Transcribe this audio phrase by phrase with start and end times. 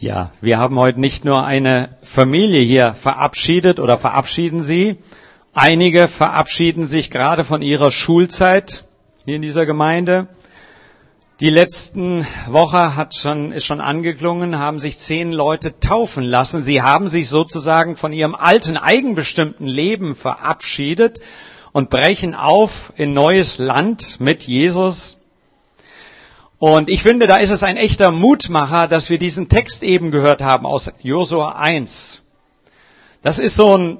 [0.00, 4.98] Ja, wir haben heute nicht nur eine Familie hier verabschiedet oder verabschieden sie.
[5.54, 8.84] Einige verabschieden sich gerade von ihrer Schulzeit
[9.24, 10.28] hier in dieser Gemeinde.
[11.40, 16.62] Die letzten Woche hat schon, ist schon angeklungen, haben sich zehn Leute taufen lassen.
[16.62, 21.18] Sie haben sich sozusagen von ihrem alten, eigenbestimmten Leben verabschiedet
[21.72, 25.17] und brechen auf in neues Land mit Jesus.
[26.58, 30.42] Und ich finde, da ist es ein echter Mutmacher, dass wir diesen Text eben gehört
[30.42, 32.22] haben aus Josua 1.
[33.22, 33.98] Das ist so ein,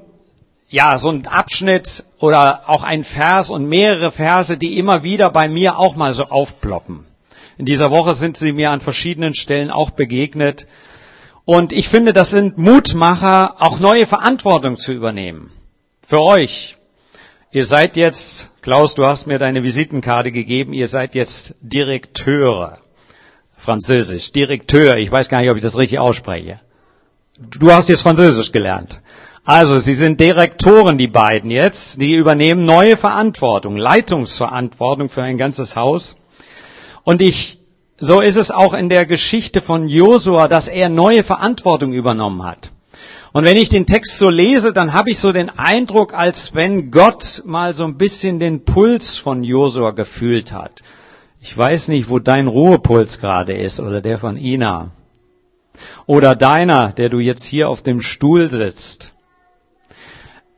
[0.67, 5.47] ja, so ein Abschnitt oder auch ein Vers und mehrere Verse, die immer wieder bei
[5.47, 7.05] mir auch mal so aufploppen.
[7.57, 10.67] In dieser Woche sind sie mir an verschiedenen Stellen auch begegnet.
[11.45, 15.51] Und ich finde, das sind Mutmacher, auch neue Verantwortung zu übernehmen.
[16.01, 16.77] Für euch.
[17.51, 22.77] Ihr seid jetzt, Klaus, du hast mir deine Visitenkarte gegeben, ihr seid jetzt Direkteure.
[23.57, 24.31] Französisch.
[24.31, 24.97] Direkteur.
[24.97, 26.59] Ich weiß gar nicht, ob ich das richtig ausspreche.
[27.39, 29.01] Du hast jetzt Französisch gelernt.
[29.43, 31.99] Also, sie sind Direktoren, die beiden jetzt.
[31.99, 36.17] Die übernehmen neue Verantwortung, Leitungsverantwortung für ein ganzes Haus.
[37.03, 37.57] Und ich,
[37.97, 42.69] so ist es auch in der Geschichte von Josua, dass er neue Verantwortung übernommen hat.
[43.31, 46.89] Und wenn ich den Text so lese, dann habe ich so den Eindruck, als wenn
[46.89, 50.81] Gott mal so ein bisschen den Puls von Josua gefühlt hat.
[51.41, 54.91] Ich weiß nicht, wo dein Ruhepuls gerade ist oder der von Ina.
[56.05, 59.13] Oder deiner, der du jetzt hier auf dem Stuhl sitzt.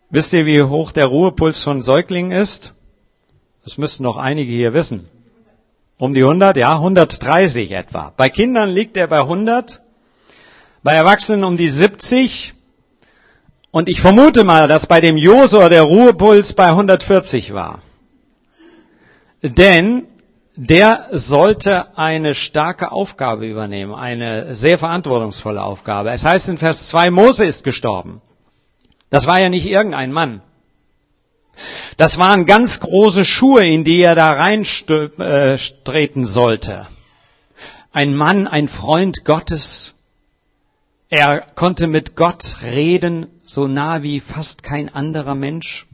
[0.09, 2.73] Wisst ihr, wie hoch der Ruhepuls von Säuglingen ist?
[3.63, 5.07] Das müssten noch einige hier wissen.
[5.97, 8.11] Um die 100, ja, 130 etwa.
[8.17, 9.81] Bei Kindern liegt er bei 100,
[10.83, 12.55] bei Erwachsenen um die 70
[13.71, 17.81] und ich vermute mal, dass bei dem Josua der Ruhepuls bei 140 war.
[19.41, 20.07] Denn
[20.55, 26.11] der sollte eine starke Aufgabe übernehmen, eine sehr verantwortungsvolle Aufgabe.
[26.11, 28.21] Es heißt in Vers 2, Mose ist gestorben.
[29.09, 30.41] Das war ja nicht irgendein Mann.
[31.97, 36.87] Das waren ganz große Schuhe, in die er da reintreten sollte.
[37.91, 39.93] Ein Mann, ein Freund Gottes.
[41.13, 45.85] Er konnte mit Gott reden, so nah wie fast kein anderer Mensch.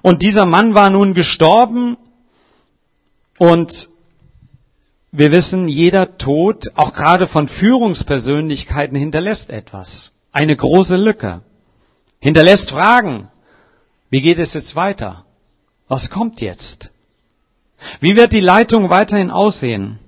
[0.00, 1.96] Und dieser Mann war nun gestorben
[3.38, 3.88] und
[5.10, 10.12] wir wissen, jeder Tod, auch gerade von Führungspersönlichkeiten, hinterlässt etwas.
[10.30, 11.42] Eine große Lücke.
[12.20, 13.28] Hinterlässt Fragen.
[14.08, 15.24] Wie geht es jetzt weiter?
[15.88, 16.92] Was kommt jetzt?
[17.98, 19.98] Wie wird die Leitung weiterhin aussehen?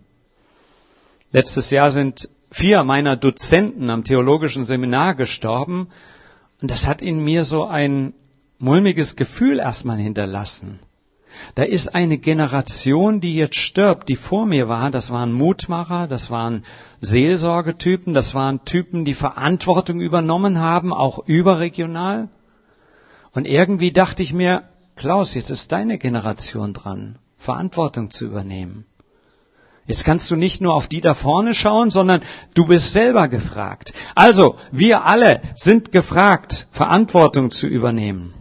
[1.32, 5.88] Letztes Jahr sind vier meiner Dozenten am theologischen Seminar gestorben
[6.62, 8.14] und das hat in mir so ein
[8.60, 10.78] mulmiges Gefühl erstmal hinterlassen.
[11.56, 14.92] Da ist eine Generation, die jetzt stirbt, die vor mir war.
[14.92, 16.62] Das waren Mutmacher, das waren
[17.00, 22.28] Seelsorgetypen, das waren Typen, die Verantwortung übernommen haben, auch überregional.
[23.32, 24.62] Und irgendwie dachte ich mir,
[24.94, 28.86] Klaus, jetzt ist deine Generation dran, Verantwortung zu übernehmen.
[29.86, 32.22] Jetzt kannst du nicht nur auf die da vorne schauen, sondern
[32.54, 33.92] du bist selber gefragt.
[34.14, 38.32] Also, wir alle sind gefragt, Verantwortung zu übernehmen.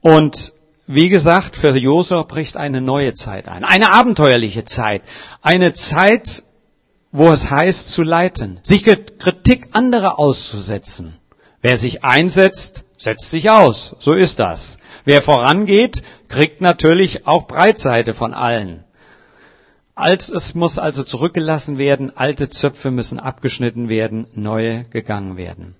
[0.00, 0.52] Und
[0.86, 3.64] wie gesagt, für Josua bricht eine neue Zeit ein.
[3.64, 5.02] Eine abenteuerliche Zeit.
[5.42, 6.42] Eine Zeit,
[7.12, 8.60] wo es heißt zu leiten.
[8.62, 11.16] Sich Kritik anderer auszusetzen.
[11.60, 13.96] Wer sich einsetzt, setzt sich aus.
[13.98, 14.78] So ist das.
[15.04, 18.84] Wer vorangeht, kriegt natürlich auch Breitseite von allen.
[19.98, 25.74] Als es muss also zurückgelassen werden, alte Zöpfe müssen abgeschnitten werden, neue gegangen werden.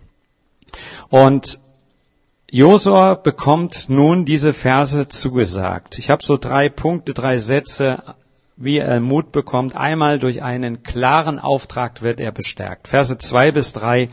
[1.09, 1.61] Und
[2.51, 6.01] Josua bekommt nun diese Verse zugesagt.
[6.01, 8.03] Ich habe so drei Punkte, drei Sätze,
[8.57, 9.77] wie er Mut bekommt.
[9.77, 12.89] Einmal durch einen klaren Auftrag wird er bestärkt.
[12.89, 14.09] Verse zwei bis drei.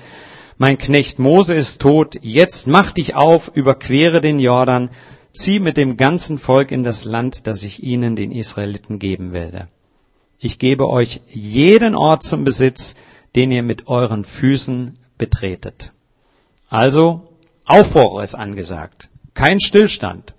[0.60, 2.16] Mein Knecht Mose ist tot.
[2.22, 4.92] Jetzt mach dich auf, überquere den Jordan,
[5.34, 9.68] zieh mit dem ganzen Volk in das Land, das ich ihnen, den Israeliten, geben werde.
[10.40, 12.96] Ich gebe euch jeden Ort zum Besitz,
[13.36, 15.94] den ihr mit euren Füßen betretet.
[16.70, 17.30] Also,
[17.66, 19.10] Aufbruch ist angesagt.
[19.34, 20.34] Kein Stillstand.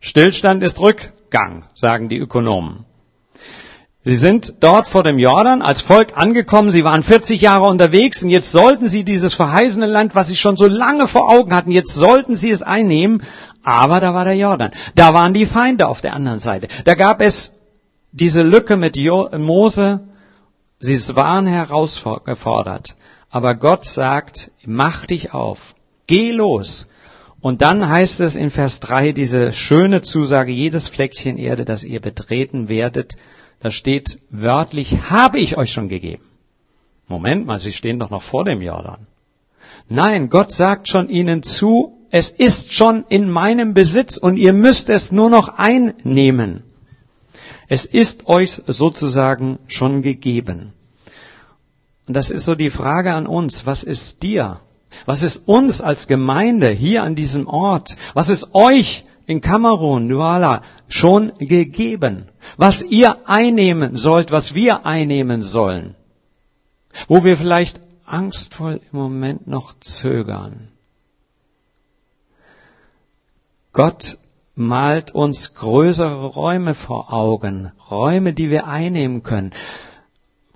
[0.00, 2.84] Stillstand ist Rückgang, sagen die Ökonomen.
[4.04, 6.72] Sie sind dort vor dem Jordan als Volk angekommen.
[6.72, 10.56] Sie waren 40 Jahre unterwegs und jetzt sollten sie dieses verheißene Land, was sie schon
[10.56, 13.22] so lange vor Augen hatten, jetzt sollten sie es einnehmen.
[13.62, 14.72] Aber da war der Jordan.
[14.96, 16.66] Da waren die Feinde auf der anderen Seite.
[16.84, 17.52] Da gab es
[18.12, 20.00] diese Lücke mit Mose,
[20.78, 22.96] sie waren herausgefordert.
[23.30, 25.74] Aber Gott sagt, mach dich auf,
[26.06, 26.88] geh los.
[27.40, 32.00] Und dann heißt es in Vers 3 diese schöne Zusage, jedes Fleckchen Erde, das ihr
[32.00, 33.16] betreten werdet,
[33.60, 36.24] da steht wörtlich, habe ich euch schon gegeben.
[37.08, 39.06] Moment mal, sie stehen doch noch vor dem Jordan.
[39.88, 44.90] Nein, Gott sagt schon ihnen zu, es ist schon in meinem Besitz und ihr müsst
[44.90, 46.64] es nur noch einnehmen.
[47.74, 50.74] Es ist euch sozusagen schon gegeben.
[52.06, 54.60] Und das ist so die Frage an uns, was ist dir?
[55.06, 57.96] Was ist uns als Gemeinde hier an diesem Ort?
[58.12, 62.28] Was ist euch in Kamerun, Nuala schon gegeben?
[62.58, 65.94] Was ihr einnehmen sollt, was wir einnehmen sollen?
[67.08, 70.68] Wo wir vielleicht angstvoll im Moment noch zögern.
[73.72, 74.18] Gott
[74.54, 79.52] malt uns größere Räume vor Augen, Räume, die wir einnehmen können,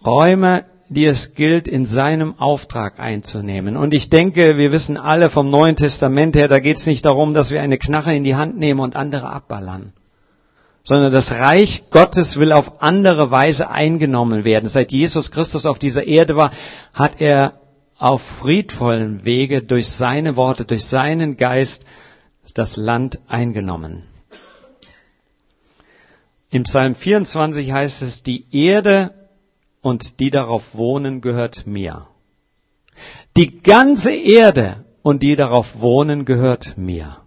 [0.05, 3.77] Räume, die es gilt, in seinem Auftrag einzunehmen.
[3.77, 7.35] Und ich denke, wir wissen alle vom Neuen Testament her, da geht es nicht darum,
[7.35, 9.93] dass wir eine Knarre in die Hand nehmen und andere abballern,
[10.85, 14.69] sondern das Reich Gottes will auf andere Weise eingenommen werden.
[14.69, 16.53] Seit Jesus Christus auf dieser Erde war,
[16.93, 17.55] hat er
[17.99, 21.85] auf friedvollen Wege durch seine Worte, durch seinen Geist
[22.55, 24.05] das Land eingenommen.
[26.51, 29.13] Im Psalm 24 heißt es, die Erde
[29.83, 32.07] und die darauf wohnen gehört mir.
[33.37, 37.19] Die ganze Erde und die darauf wohnen gehört mir.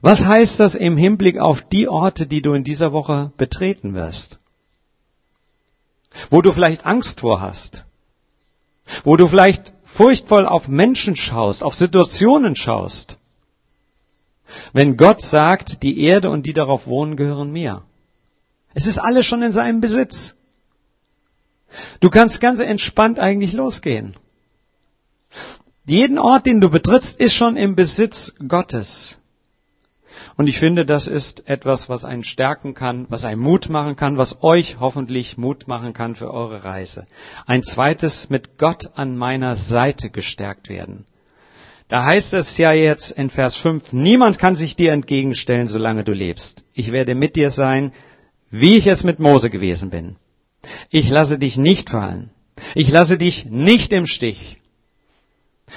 [0.00, 4.38] Was heißt das im Hinblick auf die Orte, die du in dieser Woche betreten wirst?
[6.30, 7.84] Wo du vielleicht Angst vor hast?
[9.04, 13.18] Wo du vielleicht furchtvoll auf Menschen schaust, auf Situationen schaust?
[14.72, 17.82] Wenn Gott sagt, die Erde und die darauf wohnen gehören mir.
[18.74, 20.34] Es ist alles schon in seinem Besitz.
[22.00, 24.16] Du kannst ganz entspannt eigentlich losgehen.
[25.86, 29.18] Jeden Ort, den du betrittst, ist schon im Besitz Gottes.
[30.36, 34.16] Und ich finde, das ist etwas, was einen stärken kann, was einen Mut machen kann,
[34.16, 37.06] was euch hoffentlich Mut machen kann für eure Reise.
[37.46, 41.04] Ein zweites, mit Gott an meiner Seite gestärkt werden.
[41.92, 46.12] Da heißt es ja jetzt in Vers 5, niemand kann sich dir entgegenstellen, solange du
[46.12, 46.64] lebst.
[46.72, 47.92] Ich werde mit dir sein,
[48.50, 50.16] wie ich es mit Mose gewesen bin.
[50.88, 52.30] Ich lasse dich nicht fallen.
[52.74, 54.56] Ich lasse dich nicht im Stich.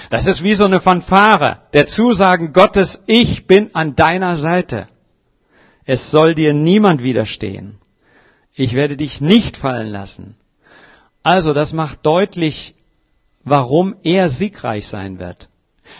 [0.08, 4.88] Das ist wie so eine Fanfare, der Zusagen Gottes, ich bin an deiner Seite.
[5.84, 7.76] Es soll dir niemand widerstehen.
[8.54, 10.34] Ich werde dich nicht fallen lassen.
[11.22, 12.74] Also, das macht deutlich,
[13.44, 15.50] warum er siegreich sein wird.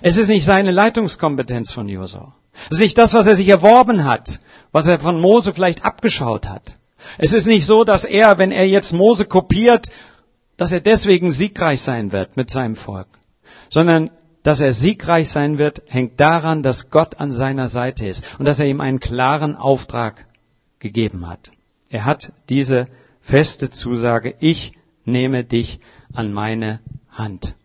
[0.02, 2.34] Es ist nicht seine Leitungskompetenz von Josua.
[2.70, 4.40] Es ist nicht das, was er sich erworben hat,
[4.72, 6.76] was er von Mose vielleicht abgeschaut hat.
[7.18, 9.88] Es ist nicht so, dass er, wenn er jetzt Mose kopiert,
[10.56, 13.08] dass er deswegen siegreich sein wird mit seinem Volk,
[13.68, 14.10] sondern
[14.42, 18.60] dass er siegreich sein wird, hängt daran, dass Gott an seiner Seite ist und dass
[18.60, 20.26] er ihm einen klaren Auftrag
[20.78, 21.50] gegeben hat.
[21.88, 22.86] Er hat diese
[23.20, 24.72] feste Zusage, ich
[25.04, 25.80] nehme dich
[26.12, 27.56] an meine Hand.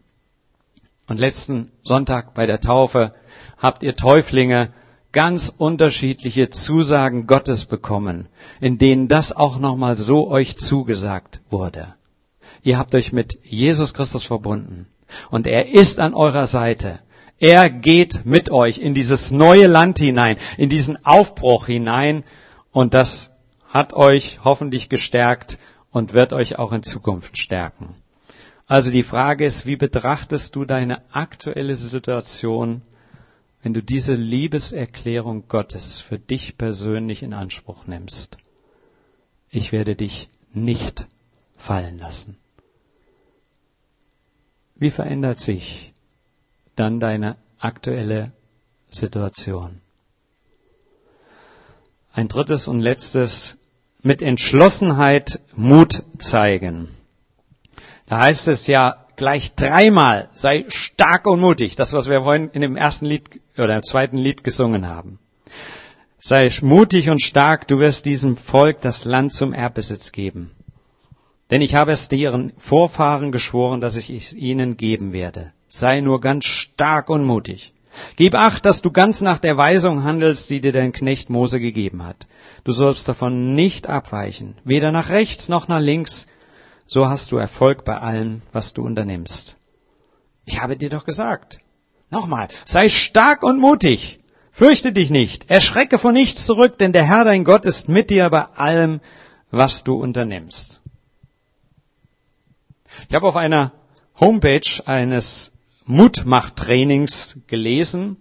[1.12, 3.12] Und letzten Sonntag bei der Taufe
[3.58, 4.70] habt ihr Täuflinge
[5.12, 8.30] ganz unterschiedliche Zusagen Gottes bekommen,
[8.62, 11.96] in denen das auch nochmal so euch zugesagt wurde.
[12.64, 14.88] Ihr habt euch mit Jesus Christus verbunden
[15.30, 17.00] und er ist an eurer Seite.
[17.40, 22.24] Er geht mit euch in dieses neue Land hinein, in diesen Aufbruch hinein
[22.72, 23.32] und das
[23.68, 25.60] hat euch hoffentlich gestärkt
[25.92, 27.96] und wird euch auch in Zukunft stärken.
[28.68, 32.82] Also die Frage ist, wie betrachtest du deine aktuelle Situation
[33.62, 38.38] wenn du diese Liebeserklärung Gottes für dich persönlich in Anspruch nimmst.
[39.50, 41.08] Ich werde dich nicht
[41.58, 42.38] fallen lassen.
[44.76, 45.94] Wie verändert sich
[46.76, 48.32] dann deine aktuelle
[48.90, 49.82] Situation?
[52.14, 53.58] Ein drittes und letztes,
[54.02, 56.90] mit Entschlossenheit Mut zeigen.
[58.12, 61.78] Da heißt es ja, gleich dreimal, sei stark und mutig.
[61.78, 65.18] Das, was wir vorhin in dem ersten Lied oder im zweiten Lied gesungen haben.
[66.20, 70.52] Sei mutig und stark, du wirst diesem Volk das Land zum Erbbesitz geben.
[71.52, 75.54] Denn ich habe es deren Vorfahren geschworen, dass ich es ihnen geben werde.
[75.70, 77.72] Sei nur ganz stark und mutig.
[78.18, 82.04] Gib acht, dass du ganz nach der Weisung handelst, die dir dein Knecht Mose gegeben
[82.04, 82.28] hat.
[82.66, 86.28] Du sollst davon nicht abweichen, weder nach rechts noch nach links,
[86.94, 89.56] so hast du Erfolg bei allem, was du unternimmst.
[90.44, 91.60] Ich habe dir doch gesagt.
[92.10, 94.20] Nochmal, sei stark und mutig.
[94.52, 95.50] Fürchte dich nicht.
[95.50, 99.00] Erschrecke vor nichts zurück, denn der Herr dein Gott ist mit dir bei allem,
[99.52, 100.82] was du unternimmst.
[103.08, 103.72] Ich habe auf einer
[104.20, 105.54] Homepage eines
[105.86, 108.18] Mutmachtrainings gelesen,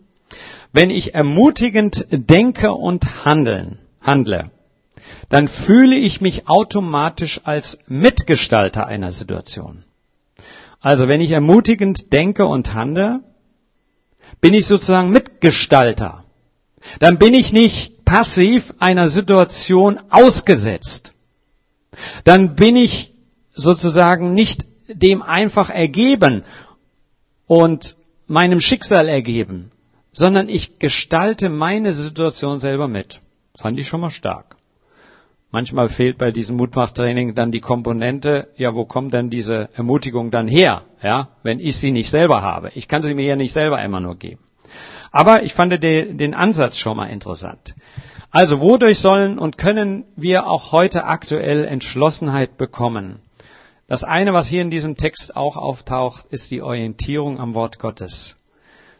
[0.72, 4.52] wenn ich ermutigend denke und handeln, handle,
[5.30, 9.84] dann fühle ich mich automatisch als Mitgestalter einer Situation.
[10.80, 13.20] Also wenn ich ermutigend denke und handle,
[14.40, 16.24] bin ich sozusagen Mitgestalter.
[16.98, 21.12] Dann bin ich nicht passiv einer Situation ausgesetzt.
[22.24, 23.14] Dann bin ich
[23.54, 26.44] sozusagen nicht dem einfach ergeben
[27.46, 27.96] und
[28.26, 29.70] meinem Schicksal ergeben,
[30.12, 33.20] sondern ich gestalte meine Situation selber mit.
[33.56, 34.49] Fand ich schon mal stark.
[35.52, 40.46] Manchmal fehlt bei diesem Mutmachtraining dann die Komponente, ja, wo kommt denn diese Ermutigung dann
[40.46, 42.70] her, ja, wenn ich sie nicht selber habe?
[42.74, 44.40] Ich kann sie mir ja nicht selber immer nur geben.
[45.10, 47.74] Aber ich fand den Ansatz schon mal interessant.
[48.30, 53.18] Also, wodurch sollen und können wir auch heute aktuell Entschlossenheit bekommen?
[53.88, 58.36] Das eine, was hier in diesem Text auch auftaucht, ist die Orientierung am Wort Gottes.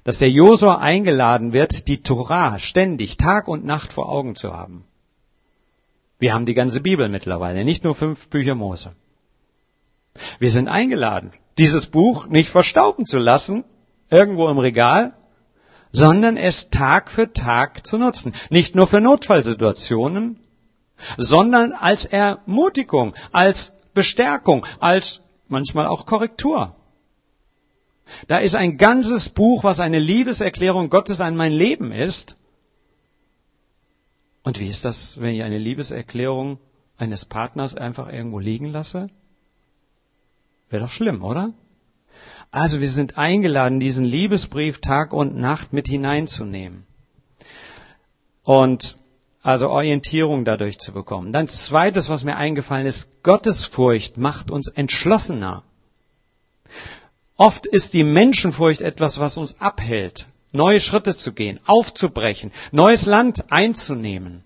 [0.02, 4.84] Dass der Josua eingeladen wird, die Torah ständig, Tag und Nacht vor Augen zu haben.
[6.20, 8.92] Wir haben die ganze Bibel mittlerweile, nicht nur fünf Bücher Mose.
[10.38, 13.64] Wir sind eingeladen, dieses Buch nicht verstauben zu lassen,
[14.10, 15.14] irgendwo im Regal,
[15.92, 18.34] sondern es Tag für Tag zu nutzen.
[18.50, 20.38] Nicht nur für Notfallsituationen,
[21.16, 26.76] sondern als Ermutigung, als Bestärkung, als manchmal auch Korrektur.
[28.28, 32.36] Da ist ein ganzes Buch, was eine Liebeserklärung Gottes an mein Leben ist,
[34.42, 36.58] und wie ist das, wenn ich eine Liebeserklärung
[36.96, 39.08] eines Partners einfach irgendwo liegen lasse?
[40.70, 41.52] Wäre doch schlimm, oder?
[42.50, 46.86] Also wir sind eingeladen, diesen Liebesbrief Tag und Nacht mit hineinzunehmen.
[48.42, 48.98] Und
[49.42, 51.32] also Orientierung dadurch zu bekommen.
[51.32, 55.64] Dann zweites, was mir eingefallen ist, Gottesfurcht macht uns entschlossener.
[57.36, 63.50] Oft ist die Menschenfurcht etwas, was uns abhält neue Schritte zu gehen, aufzubrechen, neues Land
[63.50, 64.44] einzunehmen.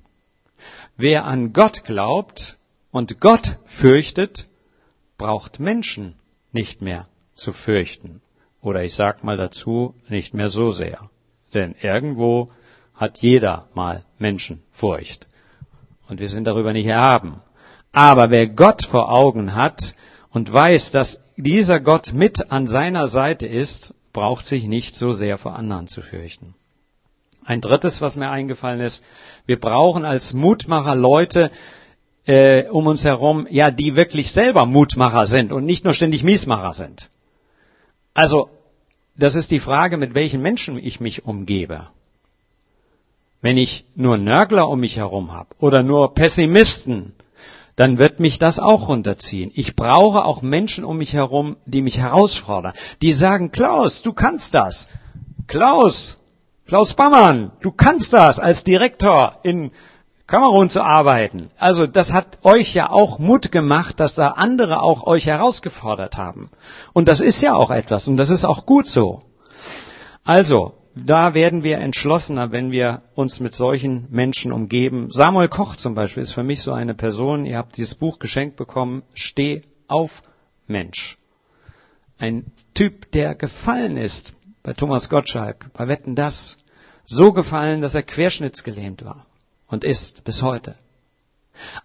[0.97, 2.59] Wer an Gott glaubt
[2.91, 4.47] und Gott fürchtet,
[5.19, 6.15] braucht Menschen
[6.53, 8.21] nicht mehr zu fürchten.
[8.61, 11.11] Oder ich sag mal dazu, nicht mehr so sehr.
[11.53, 12.51] Denn irgendwo
[12.95, 15.29] hat jeder mal Menschenfurcht.
[16.09, 17.41] Und wir sind darüber nicht erhaben.
[17.93, 19.95] Aber wer Gott vor Augen hat
[20.31, 25.37] und weiß, dass dieser Gott mit an seiner Seite ist braucht sich nicht so sehr
[25.37, 26.55] vor anderen zu fürchten.
[27.45, 29.05] Ein drittes, was mir eingefallen ist,
[29.45, 31.51] wir brauchen als Mutmacher Leute
[32.25, 36.73] äh, um uns herum, ja, die wirklich selber Mutmacher sind und nicht nur ständig Miesmacher
[36.73, 37.11] sind.
[38.15, 38.49] Also,
[39.15, 41.89] das ist die Frage, mit welchen Menschen ich mich umgebe.
[43.43, 47.15] Wenn ich nur Nörgler um mich herum habe oder nur Pessimisten,
[47.77, 49.51] dann wird mich das auch runterziehen.
[49.55, 54.55] Ich brauche auch Menschen um mich herum, die mich herausfordern, die sagen, Klaus, du kannst
[54.55, 54.89] das.
[55.47, 56.19] Klaus,
[56.67, 59.73] Klaus Bammann, du kannst das, als Direktor in
[60.27, 61.51] Kamerun zu arbeiten.
[61.59, 66.51] Also das hat euch ja auch Mut gemacht, dass da andere auch euch herausgefordert haben.
[66.95, 69.21] Und das ist ja auch etwas und das ist auch gut so.
[70.25, 75.11] Also, da werden wir entschlossener, wenn wir uns mit solchen Menschen umgeben.
[75.11, 78.57] Samuel Koch zum Beispiel ist für mich so eine Person, ihr habt dieses Buch geschenkt
[78.57, 80.23] bekommen, Steh auf
[80.67, 81.19] Mensch.
[82.19, 84.33] Ein Typ, der gefallen ist
[84.63, 86.59] bei Thomas Gottschalk, bei Wetten das,
[87.05, 89.27] so gefallen, dass er querschnittsgelähmt war
[89.67, 90.77] und ist bis heute.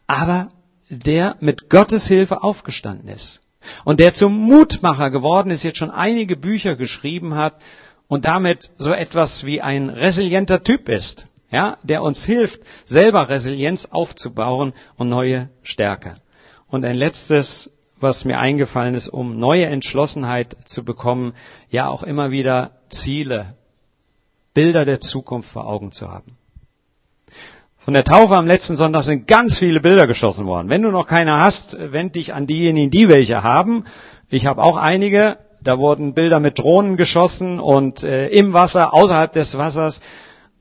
[0.05, 0.49] Aber
[0.89, 3.41] der mit Gottes Hilfe aufgestanden ist
[3.83, 7.55] und der zum Mutmacher geworden ist, jetzt schon einige Bücher geschrieben hat
[8.09, 13.85] und damit so etwas wie ein resilienter Typ ist, ja, der uns hilft, selber Resilienz
[13.85, 16.15] aufzubauen und neue Stärke.
[16.67, 21.33] Und ein letztes, was mir eingefallen ist, um neue Entschlossenheit zu bekommen,
[21.69, 23.55] ja auch immer wieder Ziele,
[24.53, 26.35] Bilder der Zukunft vor Augen zu haben.
[27.77, 30.69] Von der Taufe am letzten Sonntag sind ganz viele Bilder geschossen worden.
[30.69, 33.85] Wenn du noch keine hast, wend dich an diejenigen, die welche haben.
[34.29, 35.37] Ich habe auch einige.
[35.61, 40.01] Da wurden Bilder mit Drohnen geschossen und äh, im Wasser, außerhalb des Wassers.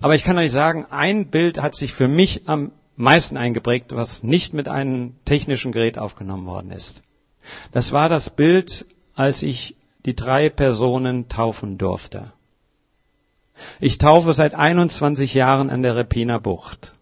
[0.01, 4.23] Aber ich kann euch sagen, ein Bild hat sich für mich am meisten eingeprägt, was
[4.23, 7.03] nicht mit einem technischen Gerät aufgenommen worden ist.
[7.73, 12.33] Das war das Bild, als ich die drei Personen taufen durfte.
[13.81, 16.95] Ich taufe seit 21 Jahren an der Repiner Bucht.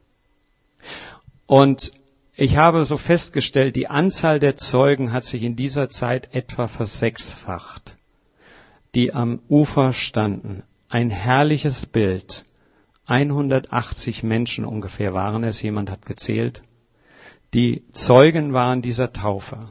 [1.46, 1.92] Und
[2.36, 7.96] ich habe so festgestellt, die Anzahl der Zeugen hat sich in dieser Zeit etwa versechsfacht,
[8.94, 10.62] die am Ufer standen.
[10.88, 12.44] Ein herrliches Bild.
[13.06, 16.62] 180 Menschen ungefähr waren es, jemand hat gezählt,
[17.54, 19.70] die Zeugen waren dieser Taufe.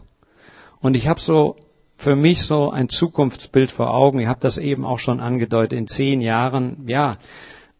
[0.80, 1.58] Und ich habe so
[1.98, 4.20] für mich so ein Zukunftsbild vor Augen.
[4.20, 5.78] Ich habe das eben auch schon angedeutet.
[5.78, 7.18] In zehn Jahren, ja,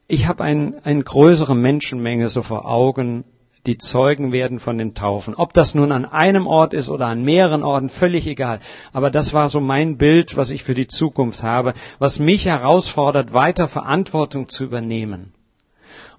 [0.08, 3.24] ich habe ein, eine größere Menschenmenge so vor Augen,
[3.66, 5.36] die Zeugen werden von den Taufen.
[5.36, 8.60] Ob das nun an einem Ort ist oder an mehreren Orten, völlig egal.
[8.94, 13.34] Aber das war so mein Bild, was ich für die Zukunft habe, was mich herausfordert,
[13.34, 15.34] weiter Verantwortung zu übernehmen.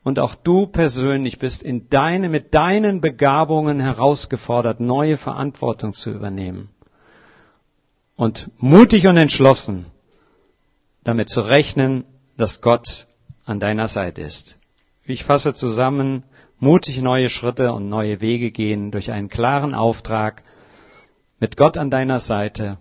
[0.02, 6.68] Und auch du persönlich bist in deine, mit deinen Begabungen herausgefordert, neue Verantwortung zu übernehmen.
[8.14, 9.86] Und mutig und entschlossen,
[11.02, 12.04] damit zu rechnen,
[12.36, 13.08] dass Gott
[13.44, 14.56] an deiner Seite ist.
[15.08, 16.25] Ich fasse zusammen,
[16.58, 20.42] mutig neue Schritte und neue Wege gehen durch einen klaren Auftrag
[21.38, 22.78] mit Gott an deiner Seite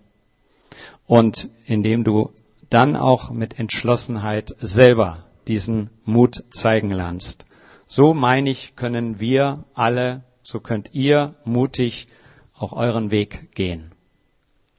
[1.05, 2.32] und indem du
[2.72, 7.46] dann auch mit Entschlossenheit selber diesen Mut zeigen lernst.
[7.88, 12.08] So meine ich, können wir alle, so könnt ihr mutig
[12.55, 13.91] auch euren Weg gehen.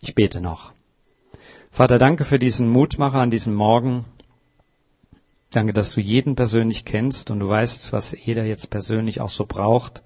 [0.00, 0.72] Ich bete noch.
[1.70, 4.04] Vater, danke für diesen Mutmacher an diesem Morgen.
[5.50, 9.46] Danke, dass du jeden persönlich kennst und du weißt, was jeder jetzt persönlich auch so
[9.46, 10.02] braucht.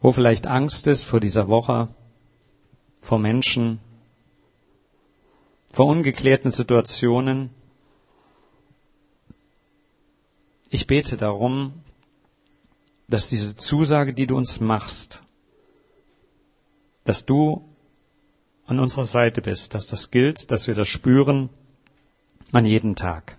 [0.00, 1.94] Wo vielleicht Angst ist vor dieser Woche,
[3.00, 3.80] vor Menschen,
[5.72, 7.50] vor ungeklärten Situationen.
[10.70, 11.84] Ich bete darum,
[13.08, 15.22] dass diese Zusage, die du uns machst,
[17.04, 17.66] dass du
[18.66, 21.50] an unserer Seite bist, dass das gilt, dass wir das spüren,
[22.54, 23.36] an jeden Tag.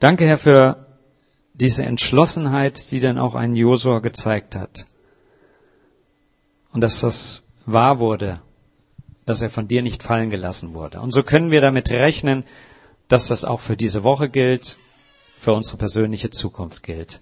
[0.00, 0.86] Danke, Herr, für
[1.54, 4.86] diese Entschlossenheit, die dann auch ein Josua gezeigt hat.
[6.72, 8.40] Und dass das wahr wurde,
[9.26, 11.00] dass er von dir nicht fallen gelassen wurde.
[11.00, 12.44] Und so können wir damit rechnen,
[13.08, 14.76] dass das auch für diese Woche gilt,
[15.38, 17.20] für unsere persönliche Zukunft gilt.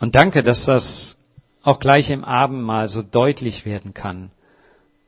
[0.00, 1.20] Und danke, dass das
[1.62, 4.30] auch gleich im Abendmahl so deutlich werden kann,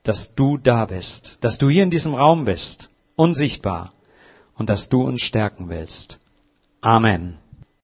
[0.03, 3.93] dass du da bist, dass du hier in diesem Raum bist unsichtbar
[4.55, 6.19] und dass du uns stärken willst.
[6.81, 7.39] Amen.